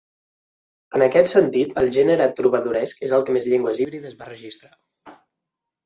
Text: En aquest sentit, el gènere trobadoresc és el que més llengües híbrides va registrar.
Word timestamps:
En 0.99 1.03
aquest 1.07 1.29
sentit, 1.33 1.75
el 1.83 1.91
gènere 1.99 2.27
trobadoresc 2.41 3.07
és 3.09 3.17
el 3.19 3.29
que 3.29 3.39
més 3.39 3.49
llengües 3.53 3.83
híbrides 3.87 4.21
va 4.25 4.33
registrar. 4.35 4.77